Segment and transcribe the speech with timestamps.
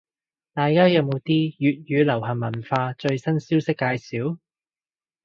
[0.53, 4.39] 大家有冇啲粵語流行文化最新消息介紹？